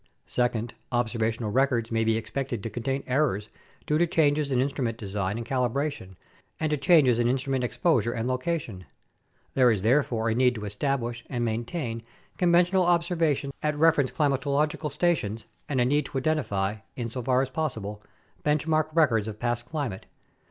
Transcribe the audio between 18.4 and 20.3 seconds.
"benchmark" records of past climate.